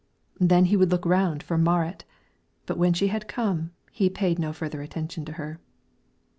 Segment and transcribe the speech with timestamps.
[0.39, 2.05] Then he would look round for Marit,
[2.65, 5.59] but when she had come he payed no further attention to her.